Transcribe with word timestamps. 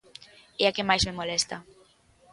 E 0.61 0.63
a 0.69 0.71
que 0.75 0.87
máis 0.89 1.03
me 1.07 1.17
molesta. 1.19 1.57